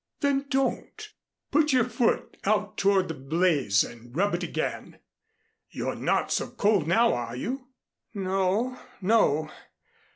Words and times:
"Then 0.21 0.45
don't. 0.49 1.09
Put 1.51 1.71
your 1.73 1.83
foot 1.83 2.35
out 2.43 2.75
toward 2.75 3.07
the 3.07 3.13
blaze 3.13 3.83
and 3.83 4.15
rub 4.15 4.33
it 4.33 4.41
again. 4.41 4.97
You're 5.69 5.93
not 5.93 6.31
so 6.31 6.49
cold 6.49 6.87
now, 6.87 7.13
are 7.13 7.35
you?" 7.35 7.67
"No 8.15 8.79
no. 8.99 9.51